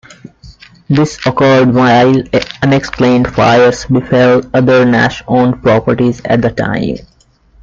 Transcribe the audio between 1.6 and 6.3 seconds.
while unexplained fires befell other Nash-owned properties